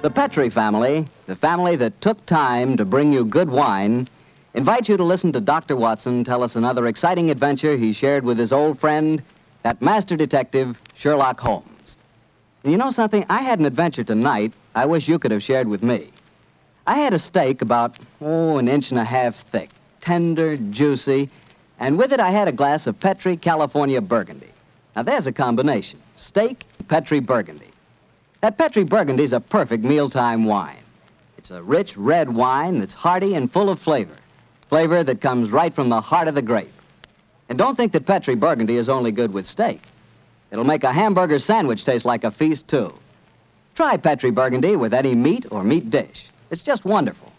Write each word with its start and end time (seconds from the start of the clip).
The 0.00 0.10
Petri 0.10 0.48
family, 0.48 1.08
the 1.26 1.34
family 1.34 1.74
that 1.74 2.00
took 2.00 2.24
time 2.24 2.76
to 2.76 2.84
bring 2.84 3.12
you 3.12 3.24
good 3.24 3.50
wine, 3.50 4.06
invites 4.54 4.88
you 4.88 4.96
to 4.96 5.02
listen 5.02 5.32
to 5.32 5.40
Dr. 5.40 5.74
Watson 5.74 6.22
tell 6.22 6.44
us 6.44 6.54
another 6.54 6.86
exciting 6.86 7.32
adventure 7.32 7.76
he 7.76 7.92
shared 7.92 8.22
with 8.22 8.38
his 8.38 8.52
old 8.52 8.78
friend, 8.78 9.20
that 9.64 9.82
master 9.82 10.16
detective, 10.16 10.80
Sherlock 10.94 11.40
Holmes. 11.40 11.96
And 12.62 12.70
you 12.70 12.78
know 12.78 12.92
something? 12.92 13.26
I 13.28 13.42
had 13.42 13.58
an 13.58 13.64
adventure 13.64 14.04
tonight 14.04 14.52
I 14.76 14.86
wish 14.86 15.08
you 15.08 15.18
could 15.18 15.32
have 15.32 15.42
shared 15.42 15.66
with 15.66 15.82
me. 15.82 16.12
I 16.86 16.98
had 16.98 17.12
a 17.12 17.18
steak 17.18 17.60
about, 17.60 17.98
oh, 18.20 18.58
an 18.58 18.68
inch 18.68 18.92
and 18.92 19.00
a 19.00 19.04
half 19.04 19.34
thick, 19.34 19.70
tender, 20.00 20.56
juicy, 20.56 21.28
and 21.80 21.98
with 21.98 22.12
it 22.12 22.20
I 22.20 22.30
had 22.30 22.46
a 22.46 22.52
glass 22.52 22.86
of 22.86 23.00
Petri 23.00 23.36
California 23.36 24.00
Burgundy. 24.00 24.52
Now 24.94 25.02
there's 25.02 25.26
a 25.26 25.32
combination 25.32 26.00
steak, 26.16 26.66
Petri 26.86 27.18
Burgundy. 27.18 27.67
That 28.40 28.56
Petri 28.56 28.84
Burgundy's 28.84 29.32
a 29.32 29.40
perfect 29.40 29.82
mealtime 29.82 30.44
wine. 30.44 30.78
It's 31.38 31.50
a 31.50 31.60
rich 31.60 31.96
red 31.96 32.32
wine 32.32 32.78
that's 32.78 32.94
hearty 32.94 33.34
and 33.34 33.50
full 33.50 33.68
of 33.68 33.80
flavor. 33.80 34.14
Flavor 34.68 35.02
that 35.02 35.20
comes 35.20 35.50
right 35.50 35.74
from 35.74 35.88
the 35.88 36.00
heart 36.00 36.28
of 36.28 36.36
the 36.36 36.42
grape. 36.42 36.72
And 37.48 37.58
don't 37.58 37.76
think 37.76 37.90
that 37.92 38.06
Petri 38.06 38.36
Burgundy 38.36 38.76
is 38.76 38.88
only 38.88 39.10
good 39.10 39.32
with 39.32 39.44
steak. 39.44 39.82
It'll 40.52 40.64
make 40.64 40.84
a 40.84 40.92
hamburger 40.92 41.40
sandwich 41.40 41.84
taste 41.84 42.04
like 42.04 42.22
a 42.22 42.30
feast, 42.30 42.68
too. 42.68 42.94
Try 43.74 43.96
Petri 43.96 44.30
Burgundy 44.30 44.76
with 44.76 44.94
any 44.94 45.16
meat 45.16 45.46
or 45.50 45.64
meat 45.64 45.90
dish. 45.90 46.28
It's 46.50 46.62
just 46.62 46.84
wonderful. 46.84 47.32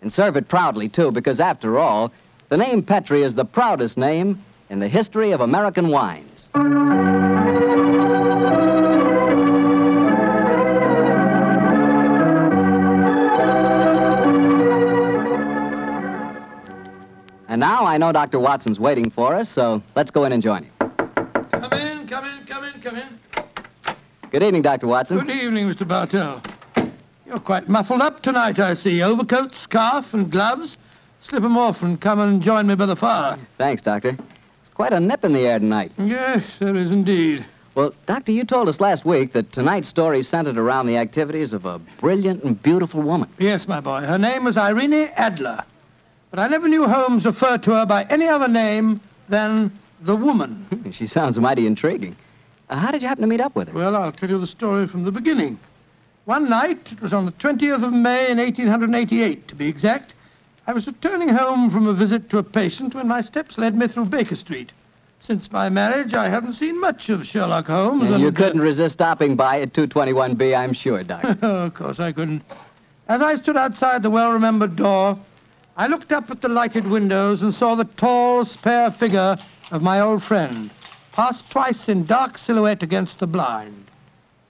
And 0.00 0.12
serve 0.12 0.36
it 0.36 0.48
proudly, 0.48 0.88
too, 0.88 1.12
because 1.12 1.38
after 1.38 1.78
all, 1.78 2.12
the 2.48 2.56
name 2.56 2.82
Petri 2.82 3.22
is 3.22 3.34
the 3.36 3.44
proudest 3.44 3.96
name 3.96 4.42
in 4.70 4.80
the 4.80 4.88
history 4.88 5.30
of 5.30 5.40
American 5.40 5.88
wines. 5.88 6.48
And 17.52 17.60
now 17.60 17.84
I 17.84 17.98
know 17.98 18.12
Dr. 18.12 18.40
Watson's 18.40 18.80
waiting 18.80 19.10
for 19.10 19.34
us, 19.34 19.46
so 19.46 19.82
let's 19.94 20.10
go 20.10 20.24
in 20.24 20.32
and 20.32 20.42
join 20.42 20.62
him. 20.62 20.72
Come 21.50 21.72
in, 21.74 22.06
come 22.08 22.24
in, 22.24 22.46
come 22.46 22.64
in, 22.64 22.80
come 22.80 22.96
in. 22.96 23.18
Good 24.30 24.42
evening, 24.42 24.62
Dr. 24.62 24.86
Watson. 24.86 25.18
Good 25.18 25.30
evening, 25.30 25.68
Mr. 25.68 25.86
Bartell. 25.86 26.40
You're 27.26 27.40
quite 27.40 27.68
muffled 27.68 28.00
up 28.00 28.22
tonight, 28.22 28.58
I 28.58 28.72
see. 28.72 29.02
Overcoat, 29.02 29.54
scarf, 29.54 30.14
and 30.14 30.32
gloves. 30.32 30.78
Slip 31.20 31.44
'em 31.44 31.58
off 31.58 31.82
and 31.82 32.00
come 32.00 32.20
and 32.20 32.40
join 32.40 32.66
me 32.66 32.74
by 32.74 32.86
the 32.86 32.96
fire. 32.96 33.36
Thanks, 33.58 33.82
Doctor. 33.82 34.16
It's 34.62 34.70
quite 34.72 34.94
a 34.94 35.00
nip 35.00 35.22
in 35.22 35.34
the 35.34 35.46
air 35.46 35.58
tonight. 35.58 35.92
Yes, 35.98 36.56
there 36.58 36.74
is 36.74 36.90
indeed. 36.90 37.44
Well, 37.74 37.92
Doctor, 38.06 38.32
you 38.32 38.44
told 38.44 38.70
us 38.70 38.80
last 38.80 39.04
week 39.04 39.34
that 39.34 39.52
tonight's 39.52 39.88
story 39.88 40.22
centered 40.22 40.56
around 40.56 40.86
the 40.86 40.96
activities 40.96 41.52
of 41.52 41.66
a 41.66 41.78
brilliant 42.00 42.44
and 42.44 42.62
beautiful 42.62 43.02
woman. 43.02 43.28
Yes, 43.38 43.68
my 43.68 43.80
boy. 43.80 44.00
Her 44.00 44.16
name 44.16 44.42
was 44.42 44.56
Irene 44.56 45.10
Adler. 45.16 45.64
But 46.32 46.40
I 46.40 46.48
never 46.48 46.66
knew 46.66 46.88
Holmes 46.88 47.26
refer 47.26 47.58
to 47.58 47.72
her 47.72 47.84
by 47.84 48.04
any 48.04 48.26
other 48.26 48.48
name 48.48 49.02
than 49.28 49.70
the 50.00 50.16
woman. 50.16 50.66
She 50.92 51.06
sounds 51.06 51.38
mighty 51.38 51.66
intriguing. 51.66 52.16
Uh, 52.70 52.76
how 52.76 52.90
did 52.90 53.02
you 53.02 53.08
happen 53.08 53.20
to 53.20 53.28
meet 53.28 53.40
up 53.40 53.54
with 53.54 53.68
her? 53.68 53.74
Well, 53.74 53.94
I'll 53.94 54.12
tell 54.12 54.30
you 54.30 54.38
the 54.38 54.46
story 54.46 54.86
from 54.86 55.04
the 55.04 55.12
beginning. 55.12 55.60
One 56.24 56.48
night, 56.48 56.90
it 56.90 57.02
was 57.02 57.12
on 57.12 57.26
the 57.26 57.32
20th 57.32 57.84
of 57.84 57.92
May 57.92 58.30
in 58.30 58.38
1888, 58.38 59.46
to 59.48 59.54
be 59.54 59.68
exact, 59.68 60.14
I 60.66 60.72
was 60.72 60.86
returning 60.86 61.28
home 61.28 61.70
from 61.70 61.86
a 61.86 61.92
visit 61.92 62.30
to 62.30 62.38
a 62.38 62.42
patient 62.42 62.94
when 62.94 63.08
my 63.08 63.20
steps 63.20 63.58
led 63.58 63.74
me 63.74 63.86
through 63.88 64.06
Baker 64.06 64.36
Street. 64.36 64.72
Since 65.20 65.52
my 65.52 65.68
marriage, 65.68 66.14
I 66.14 66.30
haven't 66.30 66.54
seen 66.54 66.80
much 66.80 67.10
of 67.10 67.26
Sherlock 67.26 67.66
Holmes. 67.66 68.10
And 68.10 68.22
you 68.22 68.28
uh, 68.28 68.32
couldn't 68.32 68.60
resist 68.60 68.94
stopping 68.94 69.36
by 69.36 69.60
at 69.60 69.74
221B, 69.74 70.56
I'm 70.56 70.72
sure, 70.72 71.02
Doctor. 71.02 71.36
Of 71.46 71.74
course 71.74 72.00
I 72.00 72.12
couldn't. 72.12 72.42
As 73.08 73.20
I 73.20 73.34
stood 73.34 73.58
outside 73.58 74.02
the 74.02 74.10
well 74.10 74.32
remembered 74.32 74.76
door, 74.76 75.18
I 75.74 75.86
looked 75.86 76.12
up 76.12 76.30
at 76.30 76.42
the 76.42 76.50
lighted 76.50 76.86
windows 76.86 77.40
and 77.40 77.54
saw 77.54 77.74
the 77.74 77.84
tall, 77.84 78.44
spare 78.44 78.90
figure 78.90 79.38
of 79.70 79.82
my 79.82 80.00
old 80.00 80.22
friend, 80.22 80.70
pass 81.12 81.40
twice 81.40 81.88
in 81.88 82.04
dark 82.04 82.36
silhouette 82.36 82.82
against 82.82 83.18
the 83.20 83.26
blind. 83.26 83.86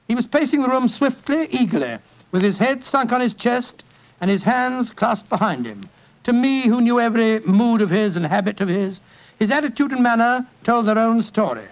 He 0.09 0.17
was 0.17 0.27
pacing 0.27 0.63
the 0.63 0.69
room 0.69 0.89
swiftly, 0.89 1.47
eagerly, 1.51 1.99
with 2.33 2.43
his 2.43 2.57
head 2.57 2.85
sunk 2.85 3.13
on 3.13 3.21
his 3.21 3.35
chest 3.35 3.85
and 4.21 4.29
his 4.29 4.43
hands 4.43 4.91
clasped 4.91 5.29
behind 5.29 5.65
him. 5.65 5.83
To 6.25 6.33
me, 6.33 6.63
who 6.63 6.81
knew 6.81 6.99
every 6.99 7.39
mood 7.41 7.83
of 7.83 7.91
his 7.91 8.17
and 8.17 8.27
habit 8.27 8.61
of 8.61 8.69
his, 8.69 9.01
his 9.39 9.53
attitude 9.53 9.93
and 9.93 10.03
manner 10.03 10.45
told 10.65 10.87
their 10.87 10.99
own 10.99 11.23
story. 11.23 11.69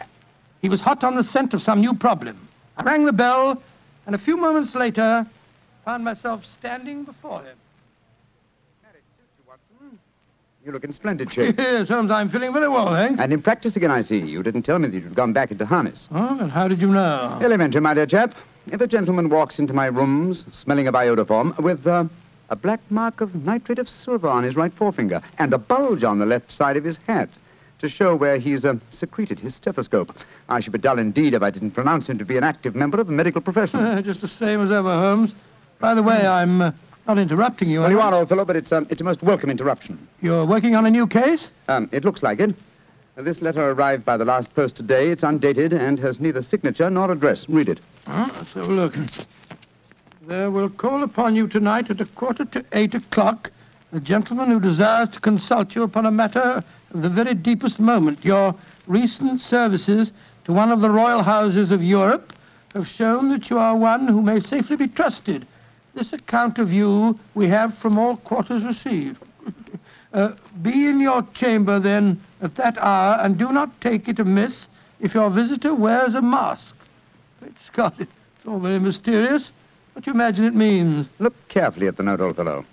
He 0.62 0.68
was 0.68 0.80
hot 0.80 1.02
on 1.02 1.16
the 1.16 1.24
scent 1.24 1.54
of 1.54 1.62
some 1.62 1.80
new 1.80 1.94
problem. 1.94 2.48
I 2.76 2.84
rang 2.84 3.04
the 3.04 3.12
bell, 3.12 3.60
and 4.06 4.14
a 4.14 4.18
few 4.18 4.36
moments 4.36 4.76
later, 4.76 5.26
found 5.84 6.04
myself 6.04 6.44
standing 6.44 7.02
before 7.02 7.42
him. 7.42 7.56
You 10.70 10.74
look 10.74 10.84
in 10.84 10.92
splendid 10.92 11.32
shape. 11.32 11.56
Yes, 11.58 11.88
Holmes, 11.88 12.12
I'm 12.12 12.28
feeling 12.30 12.52
very 12.52 12.68
well, 12.68 12.90
thanks. 12.94 13.20
and 13.20 13.32
in 13.32 13.42
practice 13.42 13.74
again, 13.74 13.90
I 13.90 14.02
see. 14.02 14.18
You 14.18 14.40
didn't 14.40 14.62
tell 14.62 14.78
me 14.78 14.86
that 14.86 14.94
you'd 14.96 15.16
gone 15.16 15.32
back 15.32 15.50
into 15.50 15.66
harness. 15.66 16.08
Oh, 16.12 16.38
and 16.38 16.48
how 16.48 16.68
did 16.68 16.80
you 16.80 16.86
know? 16.86 17.40
Elementary, 17.42 17.80
my 17.80 17.92
dear 17.92 18.06
chap. 18.06 18.36
If 18.70 18.80
a 18.80 18.86
gentleman 18.86 19.30
walks 19.30 19.58
into 19.58 19.74
my 19.74 19.86
rooms 19.86 20.44
smelling 20.52 20.86
of 20.86 20.94
iodoform 20.94 21.58
with 21.58 21.84
uh, 21.88 22.04
a 22.50 22.54
black 22.54 22.78
mark 22.88 23.20
of 23.20 23.34
nitrate 23.34 23.80
of 23.80 23.90
silver 23.90 24.28
on 24.28 24.44
his 24.44 24.54
right 24.54 24.72
forefinger 24.72 25.20
and 25.38 25.52
a 25.52 25.58
bulge 25.58 26.04
on 26.04 26.20
the 26.20 26.26
left 26.26 26.52
side 26.52 26.76
of 26.76 26.84
his 26.84 26.98
hat 26.98 27.28
to 27.80 27.88
show 27.88 28.14
where 28.14 28.38
he's 28.38 28.64
uh, 28.64 28.74
secreted 28.92 29.40
his 29.40 29.56
stethoscope, 29.56 30.16
I 30.48 30.60
should 30.60 30.72
be 30.72 30.78
dull 30.78 31.00
indeed 31.00 31.34
if 31.34 31.42
I 31.42 31.50
didn't 31.50 31.72
pronounce 31.72 32.08
him 32.08 32.18
to 32.18 32.24
be 32.24 32.36
an 32.36 32.44
active 32.44 32.76
member 32.76 33.00
of 33.00 33.08
the 33.08 33.12
medical 33.12 33.40
profession. 33.40 33.80
Just 34.04 34.20
the 34.20 34.28
same 34.28 34.62
as 34.62 34.70
ever, 34.70 34.88
Holmes. 34.94 35.32
By 35.80 35.94
the 35.96 36.02
way, 36.04 36.24
I'm 36.28 36.60
uh, 36.60 36.70
not 37.14 37.20
interrupting 37.20 37.68
you. 37.68 37.80
well, 37.80 37.90
you 37.90 38.00
are, 38.00 38.14
old 38.14 38.28
fellow, 38.28 38.44
but 38.44 38.54
it's, 38.54 38.70
um, 38.70 38.86
it's 38.88 39.00
a 39.00 39.04
most 39.04 39.20
welcome 39.20 39.50
interruption. 39.50 40.06
You're 40.22 40.46
working 40.46 40.76
on 40.76 40.86
a 40.86 40.90
new 40.90 41.08
case? 41.08 41.50
Um, 41.66 41.88
it 41.90 42.04
looks 42.04 42.22
like 42.22 42.38
it. 42.38 42.54
This 43.16 43.42
letter 43.42 43.70
arrived 43.72 44.04
by 44.04 44.16
the 44.16 44.24
last 44.24 44.54
post 44.54 44.76
today. 44.76 45.08
It's 45.08 45.24
undated 45.24 45.72
and 45.72 45.98
has 45.98 46.20
neither 46.20 46.40
signature 46.40 46.88
nor 46.88 47.10
address. 47.10 47.48
Read 47.48 47.68
it. 47.68 47.80
Oh, 48.06 48.30
let's 48.36 48.52
have 48.52 48.68
a 48.68 48.72
look. 48.72 48.94
There 50.22 50.52
will 50.52 50.70
call 50.70 51.02
upon 51.02 51.34
you 51.34 51.48
tonight 51.48 51.90
at 51.90 52.00
a 52.00 52.06
quarter 52.06 52.44
to 52.44 52.64
eight 52.72 52.94
o'clock 52.94 53.50
a 53.92 53.98
gentleman 53.98 54.48
who 54.48 54.60
desires 54.60 55.08
to 55.08 55.20
consult 55.20 55.74
you 55.74 55.82
upon 55.82 56.06
a 56.06 56.12
matter 56.12 56.62
of 56.94 57.02
the 57.02 57.08
very 57.08 57.34
deepest 57.34 57.80
moment. 57.80 58.24
Your 58.24 58.54
recent 58.86 59.42
services 59.42 60.12
to 60.44 60.52
one 60.52 60.70
of 60.70 60.80
the 60.80 60.90
royal 60.90 61.24
houses 61.24 61.72
of 61.72 61.82
Europe 61.82 62.32
have 62.74 62.86
shown 62.86 63.30
that 63.30 63.50
you 63.50 63.58
are 63.58 63.76
one 63.76 64.06
who 64.06 64.22
may 64.22 64.38
safely 64.38 64.76
be 64.76 64.86
trusted. 64.86 65.44
This 65.94 66.12
account 66.12 66.58
of 66.58 66.72
you 66.72 67.18
we 67.34 67.48
have 67.48 67.76
from 67.78 67.98
all 67.98 68.16
quarters 68.16 68.64
received. 68.64 69.22
Uh, 70.12 70.32
be 70.60 70.88
in 70.88 70.98
your 70.98 71.22
chamber 71.34 71.78
then 71.78 72.20
at 72.42 72.56
that 72.56 72.76
hour, 72.78 73.16
and 73.20 73.38
do 73.38 73.52
not 73.52 73.80
take 73.80 74.08
it 74.08 74.18
amiss 74.18 74.66
if 74.98 75.14
your 75.14 75.30
visitor 75.30 75.72
wears 75.72 76.16
a 76.16 76.20
mask. 76.20 76.74
Great 77.38 77.54
Scott, 77.64 77.94
it's 77.98 78.10
all 78.44 78.58
very 78.58 78.80
mysterious. 78.80 79.52
What 79.92 80.04
do 80.04 80.10
you 80.10 80.14
imagine 80.16 80.44
it 80.46 80.54
means? 80.56 81.06
Look 81.20 81.34
carefully 81.46 81.86
at 81.86 81.96
the 81.96 82.02
note, 82.02 82.20
old 82.20 82.34
fellow. 82.34 82.64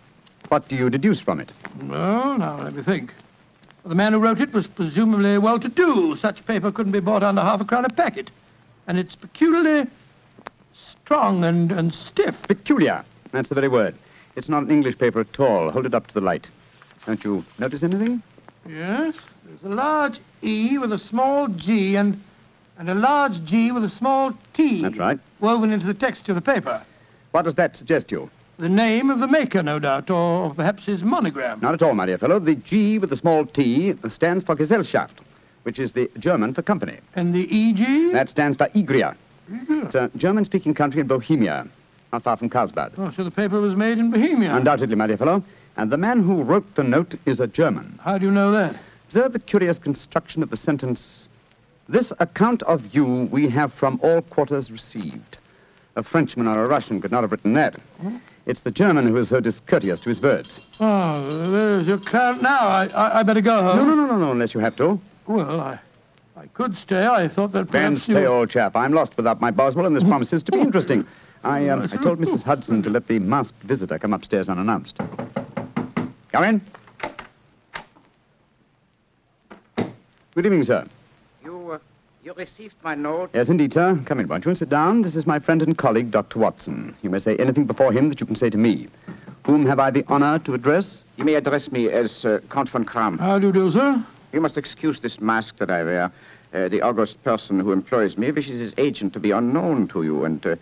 What 0.49 0.67
do 0.67 0.75
you 0.75 0.89
deduce 0.89 1.19
from 1.19 1.39
it? 1.39 1.51
Well, 1.83 2.37
now, 2.37 2.57
let 2.59 2.73
me 2.73 2.81
think. 2.81 3.13
Well, 3.83 3.89
the 3.89 3.95
man 3.95 4.13
who 4.13 4.19
wrote 4.19 4.39
it 4.39 4.53
was 4.53 4.65
presumably 4.65 5.37
well-to-do. 5.37 6.15
Such 6.15 6.45
paper 6.45 6.71
couldn't 6.71 6.91
be 6.91 6.99
bought 6.99 7.21
under 7.21 7.41
half 7.41 7.61
a 7.61 7.65
crown 7.65 7.85
a 7.85 7.89
packet. 7.89 8.31
And 8.87 8.97
it's 8.97 9.15
peculiarly 9.15 9.87
strong 11.07 11.45
and, 11.45 11.71
and 11.71 11.95
stiff. 11.95 12.35
Peculiar. 12.49 13.01
That's 13.31 13.47
the 13.47 13.55
very 13.55 13.69
word. 13.69 13.95
It's 14.35 14.49
not 14.49 14.63
an 14.63 14.71
English 14.71 14.97
paper 14.97 15.21
at 15.21 15.39
all. 15.39 15.71
Hold 15.71 15.85
it 15.85 15.93
up 15.93 16.05
to 16.07 16.13
the 16.13 16.19
light. 16.19 16.49
Don't 17.05 17.23
you 17.23 17.45
notice 17.59 17.81
anything? 17.81 18.21
Yes, 18.67 19.15
there's 19.45 19.63
a 19.63 19.73
large 19.73 20.19
E 20.43 20.77
with 20.77 20.91
a 20.91 20.99
small 20.99 21.47
G 21.47 21.95
and, 21.95 22.21
and 22.77 22.89
a 22.89 22.93
large 22.93 23.41
G 23.45 23.71
with 23.71 23.85
a 23.85 23.89
small 23.89 24.33
T. 24.53 24.81
That's 24.81 24.97
right. 24.97 25.17
Woven 25.39 25.71
into 25.71 25.87
the 25.87 25.93
texture 25.93 26.33
of 26.33 26.35
the 26.35 26.41
paper. 26.41 26.83
What 27.31 27.43
does 27.43 27.55
that 27.55 27.77
suggest 27.77 28.09
to 28.09 28.15
you? 28.15 28.29
The 28.59 28.67
name 28.67 29.09
of 29.09 29.19
the 29.19 29.27
maker, 29.27 29.63
no 29.63 29.79
doubt, 29.79 30.09
or 30.09 30.53
perhaps 30.53 30.85
his 30.85 31.03
monogram. 31.03 31.61
Not 31.61 31.73
at 31.73 31.81
all, 31.81 31.93
my 31.93 32.05
dear 32.05 32.17
fellow. 32.17 32.37
The 32.37 32.55
G 32.55 32.99
with 32.99 33.11
the 33.11 33.15
small 33.15 33.45
t 33.45 33.93
uh, 34.03 34.09
stands 34.09 34.43
for 34.43 34.57
Gesellschaft, 34.57 35.21
which 35.63 35.79
is 35.79 35.93
the 35.93 36.11
German 36.19 36.53
for 36.53 36.63
company. 36.63 36.97
And 37.15 37.33
the 37.33 37.47
EG? 37.49 38.11
That 38.11 38.27
stands 38.27 38.57
for 38.57 38.67
Egria. 38.75 39.15
It's 39.49 39.95
a 39.95 40.11
German-speaking 40.17 40.73
country 40.73 41.01
in 41.01 41.07
Bohemia, 41.07 41.67
not 42.11 42.23
far 42.23 42.37
from 42.37 42.49
Karlsbad. 42.49 42.91
Oh, 42.97 43.11
so 43.15 43.23
the 43.23 43.31
paper 43.31 43.59
was 43.61 43.75
made 43.75 43.97
in 43.97 44.11
Bohemia. 44.11 44.55
Undoubtedly, 44.55 44.95
my 44.95 45.07
dear 45.07 45.17
fellow. 45.17 45.43
And 45.77 45.91
the 45.91 45.97
man 45.97 46.23
who 46.23 46.43
wrote 46.43 46.75
the 46.75 46.83
note 46.83 47.15
is 47.25 47.39
a 47.39 47.47
German. 47.47 47.99
How 48.03 48.17
do 48.17 48.25
you 48.25 48.31
know 48.31 48.51
that? 48.51 48.75
Observe 49.07 49.33
the 49.33 49.39
curious 49.39 49.79
construction 49.79 50.43
of 50.43 50.49
the 50.49 50.57
sentence. 50.57 51.29
This 51.87 52.11
account 52.19 52.63
of 52.63 52.93
you 52.93 53.29
we 53.31 53.47
have 53.49 53.71
from 53.71 53.99
all 54.03 54.21
quarters 54.23 54.71
received. 54.71 55.37
A 55.95 56.03
Frenchman 56.03 56.47
or 56.47 56.65
a 56.65 56.67
Russian 56.67 56.99
could 57.01 57.11
not 57.11 57.21
have 57.23 57.31
written 57.31 57.53
that. 57.53 57.79
It's 58.45 58.61
the 58.61 58.71
German 58.71 59.07
who 59.07 59.17
is 59.17 59.29
so 59.29 59.39
discourteous 59.39 59.99
to 60.01 60.09
his 60.09 60.19
verbs. 60.19 60.59
Oh, 60.79 61.29
there's 61.51 61.87
your 61.87 61.97
client 61.97 62.41
now. 62.41 62.67
I, 62.67 62.87
I, 62.87 63.19
I 63.19 63.23
better 63.23 63.41
go 63.41 63.61
home. 63.63 63.77
No, 63.77 63.85
no, 63.85 63.95
no, 63.95 64.05
no, 64.05 64.17
no, 64.17 64.31
unless 64.31 64.53
you 64.53 64.59
have 64.59 64.75
to. 64.77 64.99
Well, 65.25 65.59
I, 65.59 65.79
I 66.47 66.49
could 66.53 66.77
stay. 66.77 67.05
I 67.05 67.27
thought 67.27 67.51
that 67.51 67.71
Then 67.71 67.95
perhaps 67.95 68.03
stay, 68.03 68.21
you... 68.21 68.27
old 68.27 68.49
chap. 68.49 68.77
I'm 68.77 68.93
lost 68.93 69.17
without 69.17 69.41
my 69.41 69.51
Boswell, 69.51 69.85
and 69.85 69.93
this 69.93 70.03
promises 70.03 70.43
to 70.43 70.51
be 70.53 70.59
interesting. 70.59 71.05
I, 71.43 71.67
um, 71.67 71.81
I 71.81 71.97
told 71.97 72.19
Mrs. 72.19 72.41
Hudson 72.41 72.81
to 72.83 72.89
let 72.89 73.07
the 73.07 73.19
masked 73.19 73.61
visitor 73.63 73.99
come 73.99 74.13
upstairs 74.13 74.47
unannounced. 74.47 74.97
Come 76.31 76.43
in. 76.45 76.61
Good 80.35 80.45
evening, 80.45 80.63
sir. 80.63 80.87
You, 81.43 81.71
uh, 81.73 81.79
you 82.23 82.33
received 82.33 82.75
my 82.81 82.95
note. 82.95 83.29
Yes, 83.33 83.49
indeed, 83.49 83.73
sir. 83.73 83.99
Come 84.05 84.21
in, 84.21 84.29
won't 84.29 84.45
you? 84.45 84.55
Sit 84.55 84.69
down. 84.69 85.01
This 85.01 85.17
is 85.17 85.27
my 85.27 85.39
friend 85.39 85.61
and 85.61 85.77
colleague, 85.77 86.11
Dr. 86.11 86.39
Watson. 86.39 86.95
You 87.01 87.09
may 87.09 87.19
say 87.19 87.35
anything 87.37 87.65
before 87.65 87.91
him 87.91 88.07
that 88.07 88.21
you 88.21 88.25
can 88.25 88.37
say 88.37 88.49
to 88.49 88.57
me. 88.57 88.87
Whom 89.45 89.65
have 89.65 89.79
I 89.79 89.91
the 89.91 90.05
honor 90.07 90.39
to 90.39 90.53
address? 90.53 91.03
You 91.17 91.25
may 91.25 91.33
address 91.33 91.71
me 91.73 91.89
as 91.89 92.23
uh, 92.23 92.39
Count 92.49 92.69
von 92.69 92.85
Kram. 92.85 93.19
How 93.19 93.37
do 93.37 93.47
you 93.47 93.53
do, 93.53 93.69
sir? 93.69 94.01
You 94.33 94.41
must 94.41 94.57
excuse 94.57 94.99
this 94.99 95.21
mask 95.21 95.57
that 95.57 95.71
I 95.71 95.83
wear. 95.83 96.11
Uh, 96.53 96.67
the 96.67 96.81
august 96.81 97.21
person 97.23 97.59
who 97.59 97.71
employs 97.71 98.17
me 98.17 98.31
wishes 98.31 98.59
his 98.59 98.73
agent 98.77 99.13
to 99.13 99.19
be 99.19 99.31
unknown 99.31 99.87
to 99.87 100.03
you, 100.03 100.23
and 100.23 100.45
uh, 100.45 100.55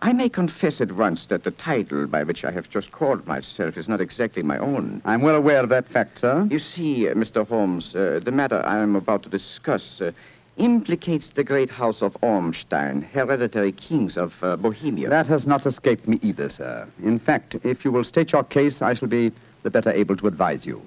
I 0.00 0.12
may 0.12 0.28
confess 0.28 0.80
at 0.80 0.92
once 0.92 1.26
that 1.26 1.44
the 1.44 1.50
title 1.50 2.06
by 2.06 2.22
which 2.22 2.44
I 2.44 2.50
have 2.50 2.70
just 2.70 2.90
called 2.90 3.26
myself 3.26 3.76
is 3.76 3.88
not 3.88 4.00
exactly 4.00 4.42
my 4.42 4.58
own. 4.58 5.02
I'm 5.04 5.20
well 5.20 5.36
aware 5.36 5.62
of 5.62 5.68
that 5.68 5.86
fact, 5.86 6.20
sir. 6.20 6.46
You 6.50 6.58
see, 6.58 7.08
uh, 7.08 7.14
Mr. 7.14 7.46
Holmes, 7.46 7.94
uh, 7.94 8.20
the 8.22 8.32
matter 8.32 8.62
I 8.64 8.78
am 8.78 8.96
about 8.96 9.22
to 9.24 9.28
discuss 9.28 10.00
uh, 10.00 10.12
implicates 10.56 11.30
the 11.30 11.44
great 11.44 11.70
house 11.70 12.02
of 12.02 12.16
Ormstein, 12.22 13.02
hereditary 13.02 13.72
kings 13.72 14.16
of 14.16 14.34
uh, 14.42 14.56
Bohemia. 14.56 15.08
That 15.08 15.26
has 15.26 15.46
not 15.46 15.66
escaped 15.66 16.08
me 16.08 16.18
either, 16.22 16.48
sir. 16.48 16.88
In 17.02 17.18
fact, 17.18 17.56
if 17.62 17.84
you 17.84 17.92
will 17.92 18.04
state 18.04 18.32
your 18.32 18.44
case, 18.44 18.82
I 18.82 18.94
shall 18.94 19.08
be 19.08 19.32
the 19.62 19.70
better 19.70 19.90
able 19.90 20.16
to 20.16 20.26
advise 20.26 20.64
you. 20.64 20.82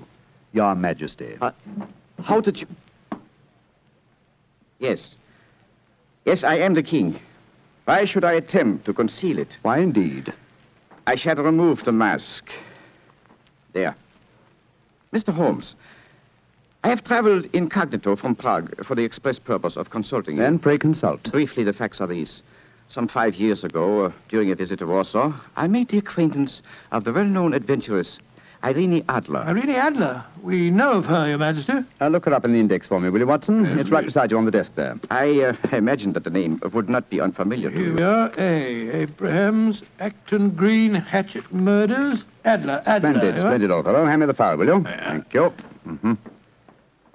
Your 0.54 0.76
Majesty. 0.76 1.38
Uh, 1.42 1.52
how 2.24 2.40
did 2.40 2.62
you... 2.62 2.68
Yes. 4.84 5.16
Yes, 6.26 6.44
I 6.44 6.56
am 6.56 6.74
the 6.74 6.84
king. 6.84 7.18
Why 7.86 8.04
should 8.04 8.26
I 8.26 8.34
attempt 8.34 8.84
to 8.84 8.94
conceal 8.94 9.40
it? 9.40 9.56
Why, 9.62 9.78
indeed? 9.78 10.34
I 11.08 11.16
shall 11.16 11.38
remove 11.38 11.86
the 11.86 11.94
mask. 11.94 12.52
There. 13.72 13.96
Mr. 15.14 15.34
Holmes, 15.34 15.76
I 16.84 16.90
have 16.90 17.02
traveled 17.02 17.48
incognito 17.54 18.18
from 18.18 18.36
Prague 18.36 18.86
for 18.86 18.94
the 18.94 19.06
express 19.06 19.40
purpose 19.40 19.78
of 19.78 19.90
consulting 19.90 20.36
you. 20.36 20.42
Then 20.42 20.60
pray 20.60 20.78
consult. 20.78 21.32
Briefly, 21.32 21.64
the 21.64 21.72
facts 21.72 22.02
are 22.02 22.08
these. 22.08 22.42
Some 22.90 23.08
five 23.08 23.36
years 23.36 23.64
ago, 23.64 24.06
uh, 24.06 24.12
during 24.28 24.52
a 24.52 24.56
visit 24.56 24.80
to 24.80 24.86
Warsaw, 24.86 25.34
I 25.56 25.68
made 25.68 25.88
the 25.88 25.98
acquaintance 25.98 26.62
of 26.92 27.06
the 27.06 27.14
well-known 27.14 27.54
adventuress 27.54 28.20
Irene 28.64 29.04
Adler. 29.10 29.40
Irene 29.42 29.72
Adler. 29.72 30.24
We 30.42 30.70
know 30.70 30.94
of 30.94 31.06
her, 31.06 31.28
Your 31.28 31.38
Majesty. 31.38 31.74
Uh, 32.00 32.08
look 32.08 32.26
her 32.26 32.34
up 32.34 32.46
in 32.46 32.54
the 32.54 32.60
index 32.60 32.88
for 32.88 33.00
me, 33.00 33.10
will 33.10 33.20
you, 33.20 33.28
Watson? 33.28 33.66
Yes, 33.66 33.80
it's 33.82 33.90
right 33.92 34.02
please. 34.04 34.08
beside 34.14 34.32
you 34.32 34.38
on 34.38 34.46
the 34.46 34.52
desk 34.52 34.74
there. 34.76 34.98
I 35.12 35.42
uh, 35.42 35.56
imagined 35.76 36.14
that 36.14 36.24
the 36.24 36.30
name 36.30 36.60
would 36.74 36.88
not 36.90 37.10
be 37.10 37.20
unfamiliar 37.20 37.70
to 37.70 37.76
Here 37.76 37.88
you. 37.88 37.94
we 37.96 38.04
are. 38.04 38.32
A. 38.38 38.90
Abrahams, 39.02 39.84
Acton 40.00 40.52
Green, 40.52 40.94
Hatchet 40.96 41.52
Murders. 41.54 42.24
Adler. 42.46 42.82
Adler. 42.86 43.12
Splendid, 43.14 43.36
eh? 43.36 43.40
splendid, 43.40 43.72
old 43.72 43.86
fellow. 43.86 44.06
Hand 44.06 44.22
me 44.22 44.28
the 44.28 44.34
file, 44.34 44.56
will 44.58 44.68
you? 44.68 44.84
Thank 44.84 45.34
you. 45.34 45.50
hmm 45.86 46.14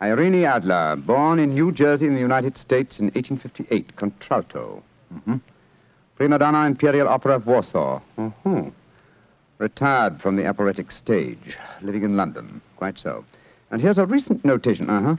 Irene 0.00 0.44
Adler, 0.44 0.96
born 0.96 1.38
in 1.38 1.54
New 1.54 1.72
Jersey 1.72 2.06
in 2.06 2.14
the 2.14 2.20
United 2.20 2.56
States 2.56 2.98
in 3.00 3.06
1858, 3.06 3.96
contralto. 3.96 4.82
hmm 5.24 5.36
Prima 6.16 6.38
donna 6.38 6.66
Imperial 6.66 7.08
Opera 7.08 7.36
of 7.36 7.46
Warsaw. 7.46 8.00
uh 8.18 8.30
Retired 9.58 10.20
from 10.20 10.36
the 10.36 10.46
operatic 10.46 10.92
stage, 10.92 11.58
living 11.82 12.04
in 12.04 12.16
London. 12.16 12.60
Quite 12.76 12.98
so. 12.98 13.24
And 13.70 13.82
here's 13.82 13.98
a 13.98 14.06
recent 14.06 14.44
notation. 14.44 14.88
Uh 14.88 15.02
huh. 15.02 15.16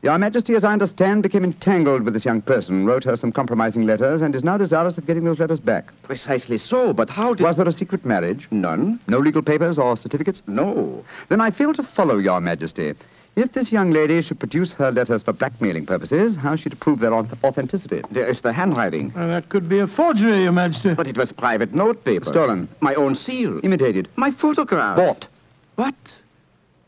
Your 0.00 0.16
Majesty, 0.16 0.54
as 0.54 0.64
I 0.64 0.72
understand, 0.72 1.22
became 1.22 1.44
entangled 1.44 2.02
with 2.02 2.14
this 2.14 2.24
young 2.24 2.40
person, 2.40 2.86
wrote 2.86 3.04
her 3.04 3.16
some 3.16 3.32
compromising 3.32 3.84
letters, 3.84 4.22
and 4.22 4.34
is 4.34 4.44
now 4.44 4.56
desirous 4.56 4.96
of 4.96 5.06
getting 5.06 5.24
those 5.24 5.40
letters 5.40 5.58
back. 5.58 5.92
Precisely 6.04 6.56
so, 6.56 6.92
but 6.92 7.10
how 7.10 7.34
did... 7.34 7.42
Was 7.42 7.56
there 7.56 7.68
a 7.68 7.72
secret 7.72 8.04
marriage? 8.04 8.46
None. 8.52 9.00
No 9.08 9.18
legal 9.18 9.42
papers 9.42 9.76
or 9.78 9.96
certificates? 9.96 10.42
No. 10.46 11.04
Then 11.28 11.40
I 11.40 11.50
fail 11.50 11.74
to 11.74 11.82
follow, 11.82 12.18
Your 12.18 12.40
Majesty. 12.40 12.94
If 13.38 13.52
this 13.52 13.70
young 13.70 13.92
lady 13.92 14.20
should 14.20 14.40
produce 14.40 14.72
her 14.72 14.90
letters 14.90 15.22
for 15.22 15.32
blackmailing 15.32 15.86
purposes, 15.86 16.34
how 16.34 16.54
is 16.54 16.60
she 16.60 16.70
to 16.70 16.76
prove 16.76 16.98
their 16.98 17.14
authenticity? 17.14 18.02
There 18.10 18.26
is 18.26 18.40
the 18.40 18.52
handwriting. 18.52 19.12
Uh, 19.14 19.28
that 19.28 19.48
could 19.48 19.68
be 19.68 19.78
a 19.78 19.86
forgery, 19.86 20.42
Your 20.42 20.50
Majesty. 20.50 20.92
But 20.92 21.06
it 21.06 21.16
was 21.16 21.30
private 21.30 21.72
note 21.72 22.02
paper. 22.02 22.24
Stolen. 22.24 22.68
My 22.80 22.96
own 22.96 23.14
seal. 23.14 23.60
Imitated. 23.62 24.08
My 24.16 24.32
photograph. 24.32 24.96
Bought. 24.96 25.28
What? 25.76 25.94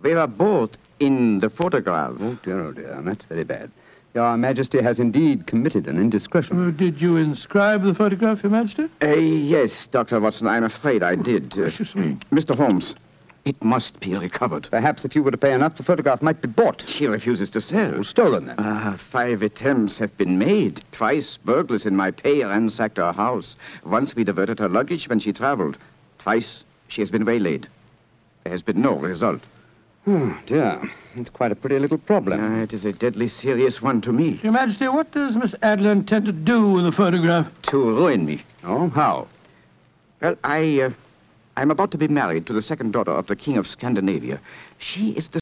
We 0.02 0.12
were 0.12 0.26
both 0.26 0.70
in 0.98 1.38
the 1.38 1.50
photograph. 1.50 2.14
Oh, 2.18 2.36
dear, 2.42 2.58
oh, 2.64 2.72
dear. 2.72 3.00
That's 3.00 3.24
very 3.26 3.44
bad. 3.44 3.70
Your 4.16 4.36
Majesty 4.36 4.82
has 4.82 4.98
indeed 4.98 5.46
committed 5.46 5.86
an 5.86 5.98
indiscretion. 5.98 6.66
Uh, 6.66 6.72
did 6.72 7.00
you 7.00 7.16
inscribe 7.16 7.84
the 7.84 7.94
photograph, 7.94 8.42
Your 8.42 8.50
Majesty? 8.50 8.88
Uh, 9.00 9.14
yes, 9.14 9.86
Dr. 9.86 10.18
Watson, 10.18 10.48
I'm 10.48 10.64
afraid 10.64 11.04
I 11.04 11.14
did. 11.14 11.56
Uh, 11.56 11.70
me. 11.94 12.18
Mr. 12.32 12.56
Holmes, 12.56 12.96
it 13.44 13.62
must 13.62 14.00
be 14.00 14.14
recovered. 14.16 14.68
Perhaps 14.70 15.04
if 15.04 15.14
you 15.14 15.22
were 15.22 15.30
to 15.30 15.38
pay 15.38 15.52
enough, 15.52 15.76
the 15.76 15.82
photograph 15.82 16.22
might 16.22 16.42
be 16.42 16.48
bought. 16.48 16.84
She 16.86 17.06
refuses 17.06 17.50
to 17.50 17.60
sell. 17.60 17.94
Oh, 17.96 18.02
stolen, 18.02 18.46
then. 18.46 18.56
Ah, 18.58 18.96
five 18.98 19.42
attempts 19.42 19.98
have 19.98 20.16
been 20.16 20.38
made. 20.38 20.82
Twice 20.92 21.38
burglars 21.38 21.86
in 21.86 21.96
my 21.96 22.10
pay 22.10 22.44
ransacked 22.44 22.98
her 22.98 23.12
house. 23.12 23.56
Once 23.84 24.14
we 24.14 24.24
diverted 24.24 24.58
her 24.58 24.68
luggage 24.68 25.08
when 25.08 25.18
she 25.18 25.32
traveled. 25.32 25.78
Twice 26.18 26.64
she 26.88 27.00
has 27.00 27.10
been 27.10 27.24
waylaid. 27.24 27.66
There 28.44 28.52
has 28.52 28.62
been 28.62 28.82
no 28.82 28.94
result. 28.94 29.40
Oh, 30.06 30.38
dear. 30.46 30.80
It's 31.14 31.30
quite 31.30 31.52
a 31.52 31.56
pretty 31.56 31.78
little 31.78 31.98
problem. 31.98 32.40
Ah, 32.42 32.62
it 32.62 32.72
is 32.72 32.84
a 32.84 32.92
deadly 32.92 33.28
serious 33.28 33.82
one 33.82 34.00
to 34.02 34.12
me. 34.12 34.40
Your 34.42 34.52
Majesty, 34.52 34.88
what 34.88 35.12
does 35.12 35.36
Miss 35.36 35.54
Adler 35.62 35.92
intend 35.92 36.26
to 36.26 36.32
do 36.32 36.70
with 36.70 36.84
the 36.84 36.92
photograph? 36.92 37.46
To 37.62 37.78
ruin 37.78 38.24
me. 38.24 38.42
Oh, 38.64 38.88
how? 38.90 39.28
Well, 40.20 40.36
I, 40.44 40.80
uh, 40.82 40.90
I'm 41.60 41.70
about 41.70 41.90
to 41.90 41.98
be 41.98 42.08
married 42.08 42.46
to 42.46 42.54
the 42.54 42.62
second 42.62 42.92
daughter 42.92 43.10
of 43.10 43.26
the 43.26 43.36
King 43.36 43.58
of 43.58 43.66
Scandinavia. 43.66 44.40
She 44.78 45.10
is 45.10 45.28
the 45.28 45.40